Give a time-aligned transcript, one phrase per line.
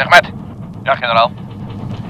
[0.00, 0.30] Zeg met,
[0.82, 1.30] Ja, generaal.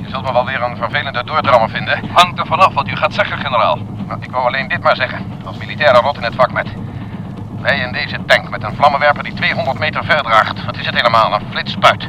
[0.02, 2.10] je zult me wel weer een vervelende doordrammer vinden.
[2.12, 3.78] Hangt er vanaf wat u gaat zeggen, generaal.
[4.06, 6.66] Maar ik wou alleen dit maar zeggen, als militaire rot in het vak met.
[7.60, 10.64] Wij in deze tank met een vlammenwerper die 200 meter ver draagt.
[10.64, 12.08] Wat is het helemaal, een flitspuit.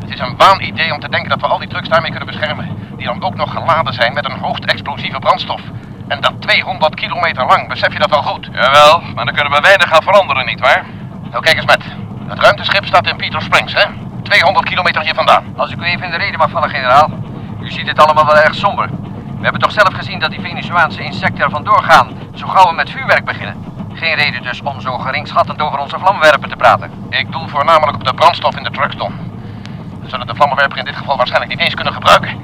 [0.00, 2.76] Het is een waanidee om te denken dat we al die trucks daarmee kunnen beschermen.
[2.96, 5.60] Die dan ook nog geladen zijn met een hoogstexplosieve brandstof.
[6.08, 8.48] En dat 200 kilometer lang, besef je dat wel goed?
[8.52, 10.84] Jawel, maar dan kunnen we weinig gaan veranderen, nietwaar?
[11.30, 11.84] Nou kijk eens met,
[12.26, 13.84] het ruimteschip staat in Peter Springs, hè?
[14.28, 15.44] 200 kilometer hier vandaan.
[15.56, 17.10] Als ik u even in de reden mag vallen, generaal.
[17.60, 18.88] U ziet het allemaal wel erg somber.
[19.38, 22.74] We hebben toch zelf gezien dat die Venezuaanse insecten er vandoor gaan, zo gauw we
[22.74, 23.64] met vuurwerk beginnen.
[23.94, 26.90] Geen reden dus om zo geringschattend over onze vlammenwerper te praten.
[27.10, 29.12] Ik doel voornamelijk op de brandstof in de trucks, Tom.
[30.02, 32.40] We zullen de vlammenwerper in dit geval waarschijnlijk niet eens kunnen gebruiken.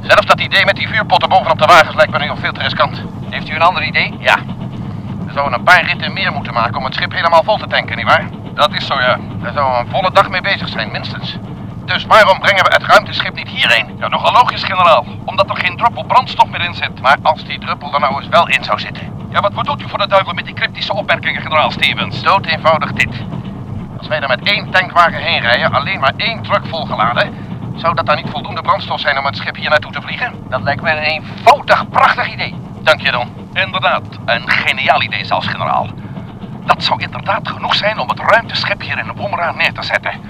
[0.00, 2.62] Zelfs dat idee met die vuurpotten bovenop de wagens lijkt me nu al veel te
[2.62, 3.02] riskant.
[3.30, 4.16] Heeft u een ander idee?
[4.18, 4.36] Ja.
[5.26, 7.96] We zouden een paar ritten meer moeten maken om het schip helemaal vol te tanken,
[7.96, 8.45] nietwaar?
[8.56, 9.18] Dat is zo, ja.
[9.42, 11.36] Daar we een volle dag mee bezig zijn, minstens.
[11.84, 13.96] Dus waarom brengen we het ruimteschip niet hierheen?
[13.98, 15.04] Ja, nogal logisch, generaal.
[15.24, 17.00] Omdat er geen druppel brandstof meer in zit.
[17.00, 19.26] Maar als die druppel er nou eens wel in zou zitten.
[19.30, 22.22] Ja, wat bedoelt u voor de duivel met die cryptische opmerkingen, generaal Stevens?
[22.22, 23.22] Dood eenvoudig dit.
[23.98, 27.34] Als wij er met één tankwagen heen rijden, alleen maar één truck volgeladen,
[27.74, 30.32] zou dat dan niet voldoende brandstof zijn om het schip hier naartoe te vliegen?
[30.48, 32.54] Dat lijkt me een eenvoudig prachtig idee.
[32.82, 33.28] Dank je dan.
[33.52, 35.88] Inderdaad, een geniaal idee zelfs, generaal.
[36.66, 40.20] Dat zou inderdaad genoeg zijn om het ruimteschip hier in Woemera neer te zetten.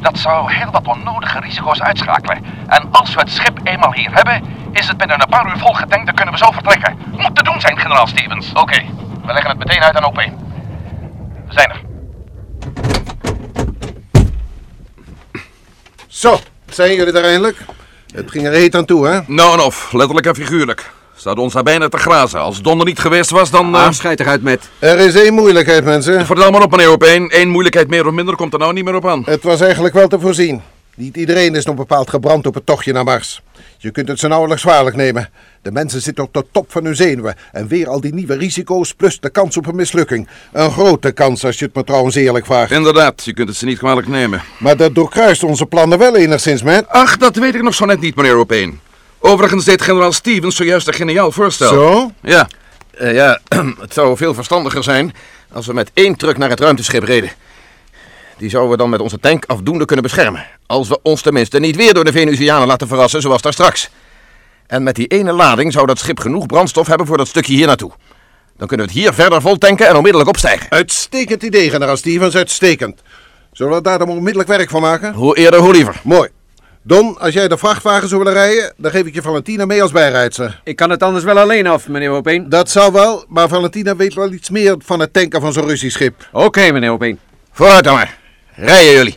[0.00, 2.44] Dat zou heel wat onnodige risico's uitschakelen.
[2.66, 4.42] En als we het schip eenmaal hier hebben,
[4.72, 6.98] is het binnen een paar uur volgetankt, dan kunnen we zo vertrekken.
[7.10, 8.52] Moet te doen zijn, generaal Stevens.
[8.52, 8.84] Oké,
[9.24, 10.16] we leggen het meteen uit aan OP.
[11.46, 11.80] We zijn er.
[16.06, 16.38] Zo,
[16.68, 17.64] zijn jullie er eindelijk?
[18.14, 19.20] Het ging er heet aan toe, hè?
[19.26, 20.90] Nou en of, letterlijk en figuurlijk.
[21.16, 22.40] Staat ons daar bijna te grazen.
[22.40, 23.74] Als Donder niet geweest was, dan...
[23.74, 24.68] eh, Ah, schijt eruit met.
[24.78, 26.26] Er is één moeilijkheid, mensen.
[26.26, 27.30] Vertel maar op, meneer Opeen.
[27.40, 29.22] Eén moeilijkheid meer of minder komt er nou niet meer op aan.
[29.24, 30.62] Het was eigenlijk wel te voorzien.
[30.94, 33.42] Niet iedereen is nog bepaald gebrand op het tochtje naar Mars.
[33.78, 35.28] Je kunt het ze nauwelijks zwaarlijk nemen.
[35.62, 37.34] De mensen zitten op de top van hun zenuwen.
[37.52, 40.28] En weer al die nieuwe risico's plus de kans op een mislukking.
[40.52, 42.70] Een grote kans als je het me trouwens eerlijk vraagt.
[42.70, 44.42] Inderdaad, je kunt het ze niet kwalijk nemen.
[44.58, 46.88] Maar dat doorkruist onze plannen wel enigszins, man.
[46.88, 48.80] Ach, dat weet ik nog zo net niet, meneer Opeen.
[49.26, 51.68] Overigens deed generaal Stevens zojuist een geniaal voorstel.
[51.68, 52.10] Zo?
[52.22, 52.48] Ja,
[52.96, 53.40] Eh, ja,
[53.80, 55.14] het zou veel verstandiger zijn
[55.52, 57.30] als we met één truck naar het ruimteschip reden.
[58.38, 60.46] Die zouden we dan met onze tank afdoende kunnen beschermen.
[60.66, 63.90] Als we ons tenminste niet weer door de Venusianen laten verrassen zoals daar straks.
[64.66, 67.66] En met die ene lading zou dat schip genoeg brandstof hebben voor dat stukje hier
[67.66, 67.92] naartoe.
[68.56, 70.70] Dan kunnen we het hier verder vol tanken en onmiddellijk opstijgen.
[70.70, 73.02] Uitstekend idee, generaal Stevens, uitstekend.
[73.52, 75.14] Zullen we daar dan onmiddellijk werk van maken?
[75.14, 76.00] Hoe eerder, hoe liever.
[76.02, 76.28] Mooi.
[76.86, 79.92] Don, als jij de vrachtwagen zou willen rijden, dan geef ik je Valentina mee als
[79.92, 80.60] bijrijdster.
[80.64, 82.48] Ik kan het anders wel alleen af, meneer Opeen.
[82.48, 85.94] Dat zou wel, maar Valentina weet wel iets meer van het tanken van zo'n Russisch
[85.96, 86.28] schip.
[86.32, 87.18] Oké, meneer Opeen.
[87.52, 88.18] Vooruit dan maar.
[88.54, 89.16] Rijden jullie.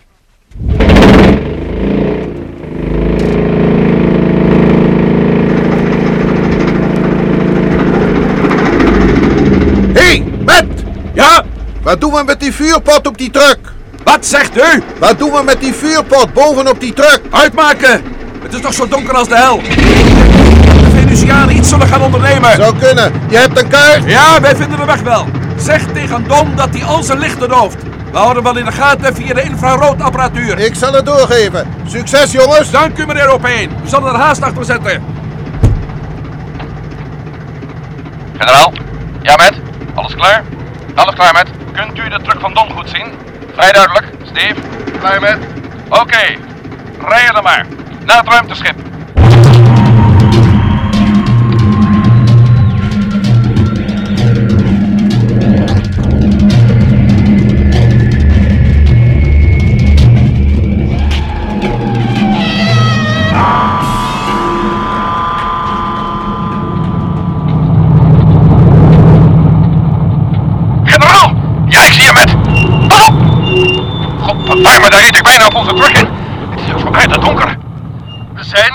[9.93, 10.83] Hé, hey, Matt!
[11.13, 11.45] Ja,
[11.81, 13.77] Wat doen we met die vuurpot op die truck?
[14.11, 14.83] Wat zegt u?
[14.99, 17.21] Wat doen we met die vuurpot bovenop die truck?
[17.29, 18.03] Uitmaken!
[18.41, 19.61] Het is nog zo donker als de hel.
[19.61, 22.55] De Venusianen iets zullen gaan ondernemen.
[22.55, 23.13] Zou kunnen.
[23.29, 24.03] Je hebt een kaart?
[24.05, 25.25] Ja, wij vinden de weg wel.
[25.57, 27.77] Zeg tegen Dom dat hij al zijn lichten dooft.
[28.11, 30.59] We houden wel in de gaten via de infraroodapparatuur.
[30.59, 31.67] Ik zal het doorgeven.
[31.87, 32.71] Succes, jongens!
[32.71, 33.69] Dank u, meneer Opeen.
[33.83, 35.03] We zullen er haast achter zetten.
[38.37, 38.73] Generaal,
[39.21, 39.53] Ja, met?
[39.95, 40.43] alles klaar?
[40.95, 41.47] Alles klaar, met?
[41.73, 43.28] Kunt u de truck van Don goed zien?
[43.53, 44.05] Vrij duidelijk.
[44.23, 44.61] Steve?
[44.99, 45.37] Klaar, met?
[45.89, 46.37] Oké,
[47.07, 47.65] rijden dan maar.
[48.05, 48.88] Naar het ruimteschip.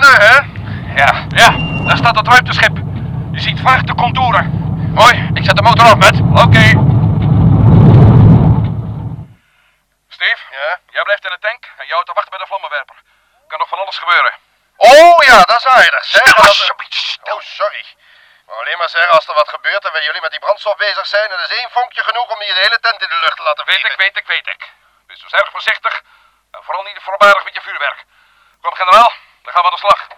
[0.07, 0.37] Hè?
[1.03, 1.51] Ja, ja,
[1.87, 2.77] daar staat het ruimteschip.
[3.33, 4.47] Je ziet vaag de contouren.
[4.95, 6.17] Mooi, ik zet de motor af, met.
[6.45, 6.67] Oké.
[10.09, 10.43] Steve?
[10.61, 10.71] Ja?
[10.95, 12.97] Jij blijft in de tank en jou te wachten bij de vlammenwerper.
[13.49, 14.33] Kan nog van alles gebeuren.
[14.77, 16.05] Oh ja, dat is aardig.
[16.05, 17.35] Zeg, Stil, maar dat- alsjeblieft, stil.
[17.37, 17.85] Oh, sorry.
[18.45, 20.77] Ik wou alleen maar zeggen, als er wat gebeurt en wij jullie met die brandstof
[20.77, 23.37] bezig zijn, dan is één vonkje genoeg om hier de hele tent in de lucht
[23.37, 23.93] te laten Weet vliegen.
[23.93, 24.61] ik, weet ik, weet ik.
[25.07, 25.95] Wees dus erg voorzichtig.
[26.55, 28.01] En vooral niet voorbarig met je vuurwerk.
[28.63, 29.13] Kom, generaal.
[29.45, 30.09] Dan gaan we aan de slag.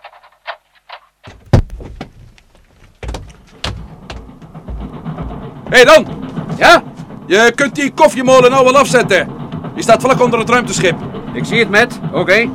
[5.69, 6.25] Hé hey dan!
[6.59, 6.83] Ja?
[7.27, 9.29] Je kunt die koffiemolen nou wel afzetten.
[9.75, 10.99] Die staat vlak onder het ruimteschip.
[11.35, 12.01] Ik zie het, met.
[12.13, 12.51] Oké.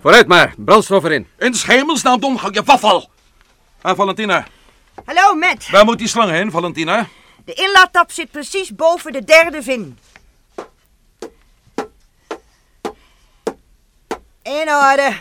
[0.00, 0.54] Vooruit maar.
[0.56, 1.28] Brandstof erin.
[1.38, 3.10] In schemelsnaam, Don, hou je waffel.
[3.82, 4.46] Ah, Valentina.
[5.04, 5.70] Hallo, Matt.
[5.70, 7.06] Waar moet die slang heen, Valentina?
[7.44, 9.98] De inlaattap zit precies boven de derde vin.
[14.48, 15.12] In orde.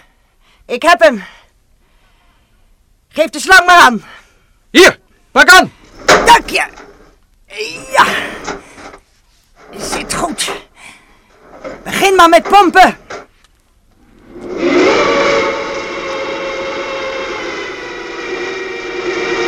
[0.66, 1.24] Ik heb hem.
[3.10, 4.06] Geef de slang maar aan.
[4.72, 5.00] Hier,
[5.32, 5.72] pak aan.
[6.06, 6.64] Dank je.
[7.92, 8.06] Ja.
[9.78, 10.52] Zit goed.
[11.84, 12.98] Begin maar met pompen.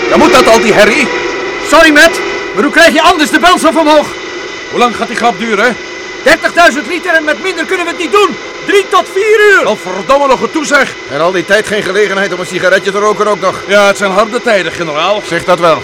[0.10, 1.08] Ja, moet dat al, die herrie?
[1.68, 2.20] Sorry, met.
[2.54, 4.08] Maar hoe krijg je anders de brandstof omhoog?
[4.70, 5.76] Hoe lang gaat die grap duren?
[5.76, 8.49] 30.000 liter en met minder kunnen we het niet doen.
[8.70, 9.66] Drie tot vier uur.
[9.66, 10.94] Al verdomme nog een toezeg.
[11.12, 13.56] En al die tijd geen gelegenheid om een sigaretje te roken ook nog.
[13.68, 15.22] Ja, het zijn harde tijden, generaal.
[15.26, 15.82] Zeg dat wel.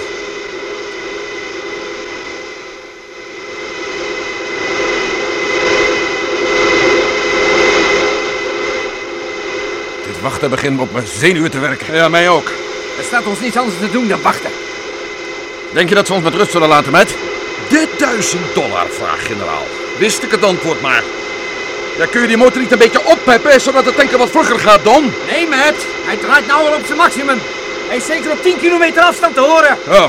[10.06, 11.96] Dit wachten begint op mijn zenuwen te werken.
[11.96, 12.48] Ja, mij ook.
[12.98, 14.50] Er staat ons niets anders te doen dan wachten.
[15.74, 17.16] Denk je dat ze ons met rust zullen laten, met?
[17.70, 19.66] De duizend dollar vraag, generaal.
[19.98, 21.04] Wist ik het antwoord maar.
[21.98, 24.84] Ja, kun je die motor niet een beetje oppeppen, zodat het tanken wat vlugger gaat,
[24.84, 25.14] Don?
[25.32, 25.86] Nee, Matt.
[26.06, 27.40] Hij draait nou al op zijn maximum.
[27.88, 29.78] Hij is zeker op 10 kilometer afstand te horen.
[29.88, 30.06] Oh.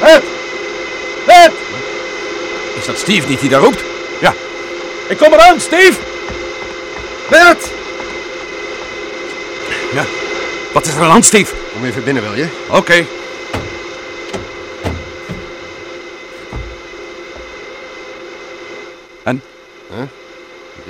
[0.00, 0.22] Het!
[1.26, 1.52] Het!
[2.78, 3.82] Is dat Steve niet die daar roept?
[4.20, 4.34] Ja.
[5.08, 5.98] Ik kom eraan, Steve!
[7.28, 7.70] Bert!
[9.92, 10.04] Ja.
[10.72, 11.54] Wat is er aan de hand, Steve?
[11.72, 12.48] Kom even binnen, wil je?
[12.68, 13.06] Oké.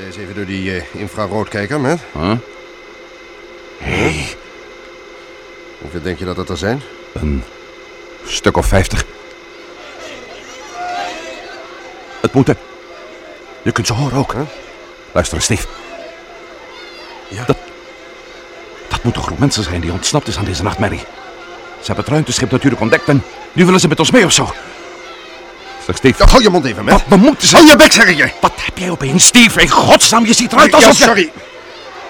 [0.08, 2.00] Eens even door die eh, infraroodkijker, met.
[2.12, 2.36] Huh?
[5.78, 6.82] Hoeveel denk je dat dat er zijn?
[7.12, 7.42] Een
[8.24, 9.04] stuk of vijftig.
[12.20, 12.56] Het moeten.
[13.62, 14.32] Je kunt ze horen ook.
[14.32, 14.42] Huh?
[15.12, 15.66] Luister eens, Steve.
[17.28, 17.44] Ja?
[17.44, 17.56] Dat,
[18.88, 21.04] dat moet een groep mensen zijn die ontsnapt is aan deze nachtmerrie.
[21.80, 23.22] Ze hebben het ruimteschip natuurlijk ontdekt en
[23.52, 24.52] nu willen ze met ons mee of zo.
[25.88, 26.24] Zeg, Steve.
[26.24, 26.94] Ja, hou je mond even, met.
[26.94, 27.56] Wat we moeten ze...
[27.56, 28.30] Hou je bek, zeg ik je!
[28.40, 29.60] Wat heb jij opeens, Steve?
[29.60, 31.04] In godsnaam, je ziet eruit Ja, alsof je...
[31.04, 31.30] sorry.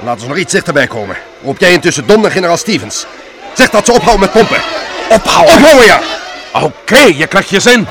[0.05, 1.17] Laten ze nog iets dichterbij komen.
[1.43, 3.07] Roep jij intussen Don en generaal Stevens.
[3.55, 4.61] Zeg dat ze ophouden met pompen.
[5.09, 5.55] Ophouden!
[5.55, 6.01] Ophouden, ja!
[6.53, 7.87] Oké, je krijgt je zin.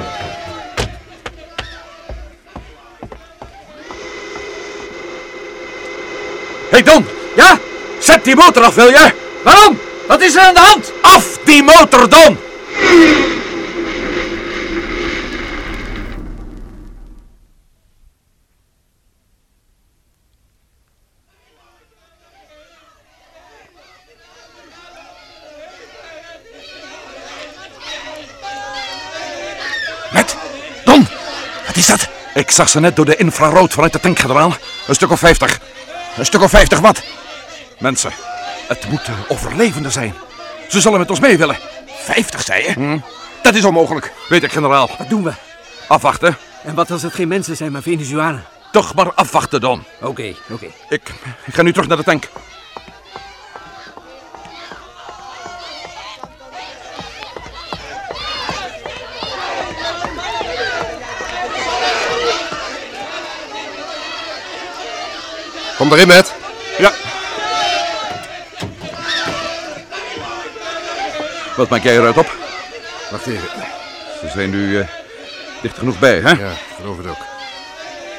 [6.70, 7.06] hey Don!
[7.36, 7.60] Ja?
[8.00, 9.12] Zet die motor af, wil je?
[9.44, 9.80] Waarom?
[10.08, 10.92] Wat is er aan de hand?
[11.02, 12.38] Af die motor, Don!
[30.14, 30.36] Met?
[30.86, 31.08] Don!
[31.78, 32.10] Wat is dat?
[32.34, 34.54] Ik zag ze net door de infrarood vanuit de tank, generaal.
[34.88, 35.60] Een stuk of vijftig.
[36.18, 37.04] Een stuk of vijftig wat?
[37.80, 38.12] Mensen,
[38.68, 40.14] het moeten overlevenden zijn.
[40.70, 41.58] Ze zullen met ons mee willen.
[42.04, 43.00] Vijftig, zei je?
[43.42, 44.14] Dat is onmogelijk.
[44.30, 44.90] Weet ik, generaal.
[44.98, 45.32] Wat doen we?
[45.88, 46.38] Afwachten.
[46.64, 48.46] En wat als het geen mensen zijn, maar Venezuelanen?
[48.72, 49.84] Toch maar afwachten, Don.
[50.02, 50.68] Oké, oké.
[50.90, 51.14] Ik,
[51.46, 52.30] ik ga nu terug naar de tank.
[65.78, 66.34] Kom erin, met.
[66.78, 66.92] Ja.
[71.56, 72.36] Wat maak jij eruit op?
[73.12, 73.50] Wacht even.
[74.20, 74.88] Ze zijn nu eh,
[75.62, 76.30] dicht genoeg bij, hè?
[76.30, 77.26] Ja, geloof het ook.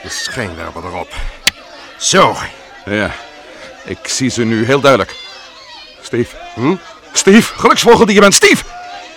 [0.03, 1.09] De schijnwerper erop.
[1.97, 2.37] Zo.
[2.85, 3.11] Ja.
[3.85, 5.15] Ik zie ze nu heel duidelijk.
[6.03, 6.37] Steve.
[6.55, 6.77] Hm?
[7.13, 8.35] Steve, geluksvogel die je bent.
[8.35, 8.65] Steve!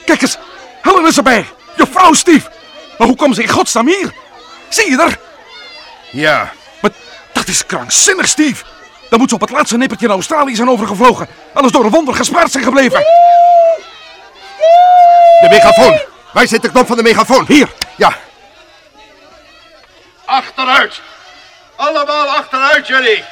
[0.06, 0.38] Kijk eens.
[0.82, 1.46] Helen is erbij.
[1.78, 2.50] Je vrouw, Steve.
[2.98, 4.14] Maar hoe komen ze in godsnaam hier?
[4.70, 5.20] Zie je er?
[6.12, 6.54] Ja.
[7.52, 8.64] Is krankzinnig, Steve.
[9.10, 11.28] Dan moet ze op het laatste nippertje naar Australië zijn overgevlogen.
[11.54, 13.00] Alles door een wonder gespaard zijn gebleven.
[15.40, 16.02] De megafoon.
[16.34, 17.46] Waar zit de knop van de megafoon?
[17.48, 17.74] Hier.
[17.98, 18.16] Ja.
[20.26, 21.02] Achteruit!
[21.76, 23.24] Allemaal achteruit, jullie!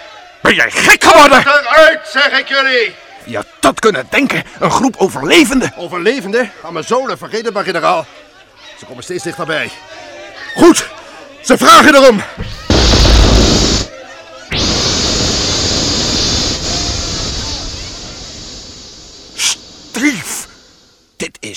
[0.42, 1.38] Ben jij gek geworden?
[1.38, 2.96] Achteruit, zeg ik jullie!
[3.24, 4.44] Wie had dat kunnen denken?
[4.60, 5.74] Een groep overlevenden.
[5.78, 6.52] Overlevenden?
[6.64, 8.06] Aan mijn zolen, vergeet het maar, generaal.
[8.80, 9.72] Ze komen steeds dichterbij.
[10.56, 10.88] Goed,
[11.42, 12.22] ze vragen erom.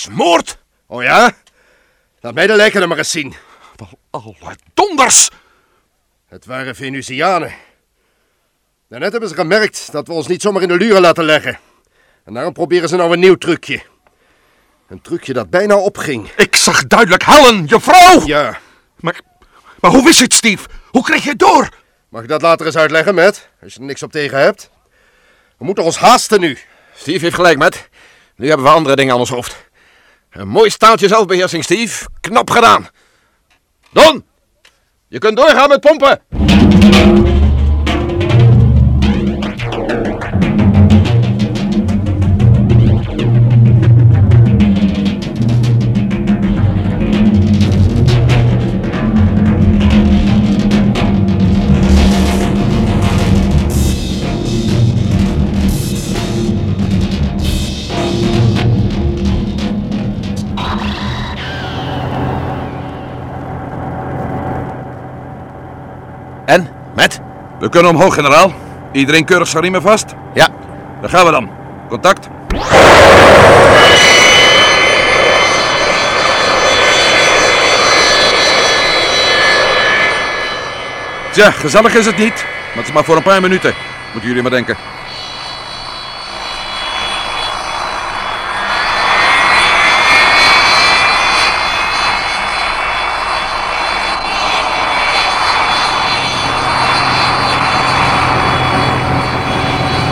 [0.07, 0.57] Is moord!
[0.87, 1.31] Oh ja?
[2.19, 3.35] Laat mij de lijken er maar eens zien.
[4.09, 4.35] Alle
[4.73, 5.29] donders!
[6.27, 7.53] Het waren Venusianen.
[8.89, 11.59] Daarnet hebben ze gemerkt dat we ons niet zomaar in de luren laten leggen.
[12.25, 13.81] En daarom proberen ze nou een nieuw trucje.
[14.87, 16.31] Een trucje dat bijna opging.
[16.35, 18.25] Ik zag duidelijk Helen, je vrouw!
[18.25, 18.59] Ja,
[18.95, 19.21] Maar,
[19.79, 20.67] maar hoe wist het, Steve?
[20.89, 21.69] Hoe kreeg je het door?
[22.09, 23.49] mag ik dat later eens uitleggen, Matt?
[23.61, 24.69] Als je er niks op tegen hebt.
[25.57, 26.57] We moeten ons haasten nu.
[26.95, 27.89] Steve heeft gelijk, met.
[28.35, 29.71] Nu hebben we andere dingen aan ons hoofd.
[30.33, 32.05] Een mooi staaltje zelfbeheersing, Steve.
[32.21, 32.87] Knap gedaan.
[33.91, 34.25] Don,
[35.07, 36.21] je kunt doorgaan met pompen.
[67.63, 68.53] We kunnen omhoog, generaal.
[68.91, 70.13] Iedereen keurig zijn riemen vast?
[70.33, 70.47] Ja,
[71.01, 71.49] Daar gaan we dan.
[71.89, 72.27] Contact.
[81.31, 82.33] Tja, gezellig is het niet.
[82.33, 83.73] Maar het is maar voor een paar minuten.
[84.11, 84.77] Moeten jullie maar denken.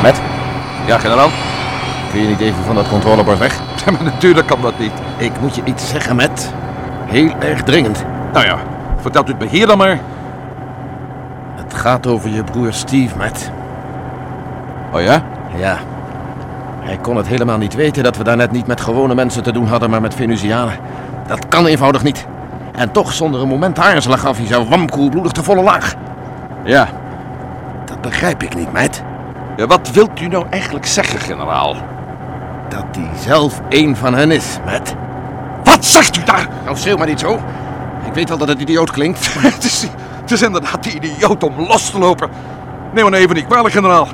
[0.01, 0.21] met.
[0.91, 1.29] Ja, generaal?
[2.11, 3.59] Kun je niet even van dat controlebord weg?
[3.85, 4.91] Ja, maar natuurlijk kan dat niet.
[5.17, 6.53] Ik moet je iets zeggen, met.
[7.05, 8.03] Heel erg dringend.
[8.33, 8.57] Nou ja,
[8.97, 9.99] vertelt u het me hier dan maar.
[11.55, 13.51] Het gaat over je broer Steve, met.
[14.93, 15.23] Oh ja?
[15.55, 15.77] Ja.
[16.79, 19.51] Hij kon het helemaal niet weten dat we daar net niet met gewone mensen te
[19.51, 20.77] doen hadden, maar met Venusianen.
[21.27, 22.25] Dat kan eenvoudig niet.
[22.71, 25.95] En toch, zonder een moment te aarzelen, gaf hij zo wamkoelbloedig de volle laag.
[26.63, 26.87] Ja.
[27.85, 29.03] Dat begrijp ik niet, meid.
[29.57, 29.67] Ja.
[29.67, 31.75] Wat wilt u nou eigenlijk zeggen, generaal?
[32.69, 34.95] Dat hij zelf één van hen is, met.
[35.63, 36.47] Wat zegt u daar?
[36.63, 37.39] Nou, schreeuw maar niet zo.
[38.05, 39.33] Ik weet wel dat het idioot klinkt.
[39.53, 39.87] het, is,
[40.21, 42.29] het is inderdaad die idioot om los te lopen.
[42.93, 44.07] Neem nou even niet kwalijk, generaal.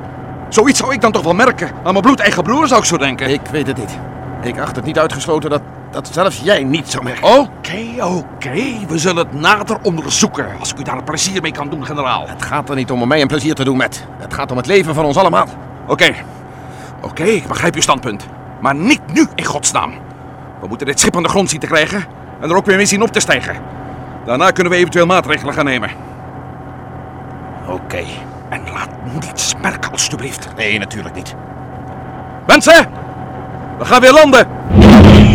[0.50, 1.67] Zoiets zou ik dan toch wel merken.
[1.84, 3.29] Aan mijn bloedeigen broer zou ik zo denken.
[3.29, 3.98] Ik weet het niet.
[4.41, 7.24] Ik acht het niet uitgesloten dat, dat zelfs jij niet zo merkt.
[7.24, 8.86] Oké, oké.
[8.88, 10.48] We zullen het nader onderzoeken.
[10.60, 12.27] Als ik u daar een plezier mee kan doen, generaal.
[12.27, 14.06] Het gaat er niet om om mij een plezier te doen, met.
[14.17, 15.48] Het gaat om het leven van ons allemaal.
[15.88, 16.13] Oké.
[17.01, 18.27] Oké, ik begrijp uw standpunt.
[18.62, 19.94] Maar niet nu, in godsnaam.
[20.62, 22.06] We moeten dit schip aan de grond zien te krijgen.
[22.41, 23.56] En er ook weer mee zien op te stijgen.
[24.25, 25.89] Daarna kunnen we eventueel maatregelen gaan nemen.
[27.67, 28.03] Oké.
[28.50, 28.89] En laat
[29.22, 30.48] niets merken, alstublieft.
[30.56, 31.36] Nee, natuurlijk niet.
[32.48, 32.86] Mensen!
[33.77, 35.26] We gaan weer landen!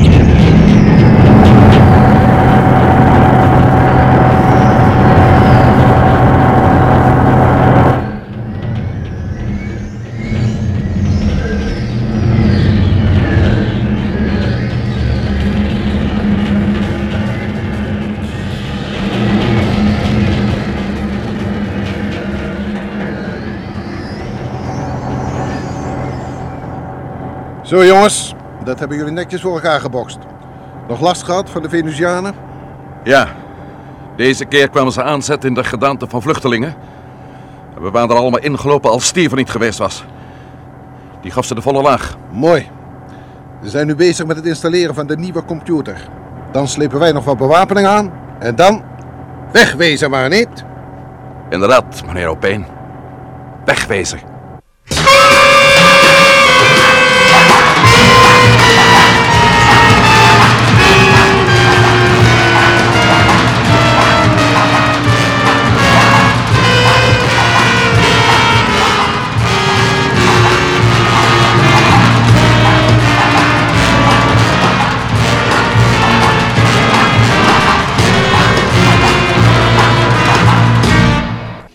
[27.72, 30.18] Zo jongens, dat hebben jullie netjes voor elkaar gebokst.
[30.88, 32.34] Nog last gehad van de Venusianen?
[33.04, 33.28] Ja,
[34.16, 36.74] deze keer kwamen ze aanzetten in de gedaante van vluchtelingen.
[37.76, 40.04] En We waren er allemaal ingelopen als Steven niet geweest was.
[41.20, 42.16] Die gaf ze de volle laag.
[42.30, 42.68] Mooi.
[43.60, 46.08] We zijn nu bezig met het installeren van de nieuwe computer.
[46.50, 48.12] Dan slepen wij nog wat bewapening aan.
[48.38, 48.82] En dan...
[49.52, 50.64] Wegwezen maar niet.
[51.50, 52.66] Inderdaad, meneer Opeen.
[53.64, 54.31] Wegwezen.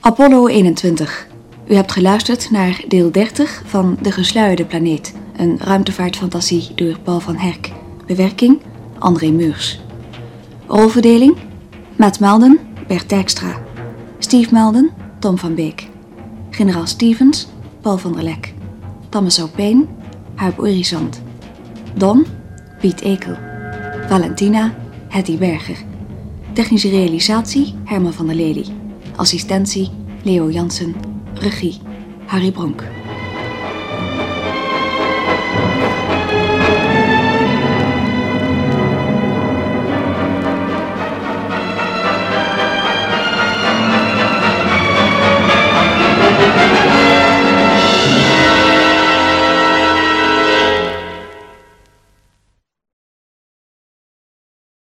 [0.08, 1.28] Apollo 21.
[1.68, 5.14] U hebt geluisterd naar deel 30 van De Gesluierde Planeet.
[5.38, 7.72] Een ruimtevaartfantasie door Paul van Herk.
[8.06, 8.62] Bewerking
[9.00, 9.80] André Meurs.
[10.68, 11.36] Rolverdeling
[11.96, 13.62] Matt Melden, Bert Dijkstra.
[14.20, 15.88] Steve Melden, Tom van Beek.
[16.50, 17.48] Generaal Stevens,
[17.82, 18.54] Paul van der Lek.
[19.10, 19.86] Thomas O'Payne,
[20.36, 21.22] Huip Orizont.
[21.94, 22.26] Don,
[22.80, 23.38] Piet Ekel.
[24.08, 24.74] Valentina,
[25.08, 25.78] Hetty Berger.
[26.54, 28.77] Technische realisatie, Herman van der Lely.
[29.18, 29.90] Assistentie,
[30.26, 30.94] Leo Jansen.
[31.42, 31.82] Regie,
[32.28, 32.97] Harry Bronk.